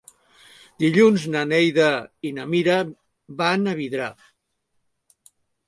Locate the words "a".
3.75-3.79